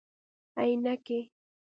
👓 0.55 0.59
عینکي 0.71 1.19